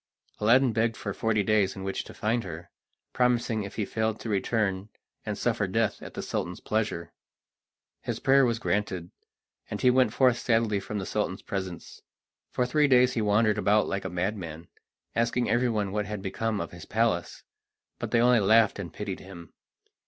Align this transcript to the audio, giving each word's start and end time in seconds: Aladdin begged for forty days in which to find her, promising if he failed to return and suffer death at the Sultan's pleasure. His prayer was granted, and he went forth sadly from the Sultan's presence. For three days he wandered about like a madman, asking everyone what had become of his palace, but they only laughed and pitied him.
Aladdin 0.39 0.73
begged 0.73 0.97
for 0.97 1.13
forty 1.13 1.43
days 1.43 1.75
in 1.75 1.83
which 1.83 2.03
to 2.05 2.13
find 2.15 2.43
her, 2.43 2.71
promising 3.13 3.61
if 3.61 3.75
he 3.75 3.85
failed 3.85 4.19
to 4.21 4.29
return 4.29 4.89
and 5.27 5.37
suffer 5.37 5.67
death 5.67 6.01
at 6.01 6.15
the 6.15 6.23
Sultan's 6.23 6.59
pleasure. 6.59 7.13
His 8.01 8.19
prayer 8.19 8.43
was 8.43 8.57
granted, 8.57 9.11
and 9.69 9.79
he 9.79 9.91
went 9.91 10.11
forth 10.11 10.39
sadly 10.39 10.79
from 10.79 10.97
the 10.97 11.05
Sultan's 11.05 11.43
presence. 11.43 12.01
For 12.49 12.65
three 12.65 12.87
days 12.87 13.13
he 13.13 13.21
wandered 13.21 13.59
about 13.59 13.85
like 13.87 14.03
a 14.03 14.09
madman, 14.09 14.69
asking 15.15 15.51
everyone 15.51 15.91
what 15.91 16.07
had 16.07 16.23
become 16.23 16.59
of 16.59 16.71
his 16.71 16.85
palace, 16.85 17.43
but 17.99 18.09
they 18.09 18.21
only 18.21 18.39
laughed 18.39 18.79
and 18.79 18.91
pitied 18.91 19.19
him. 19.19 19.53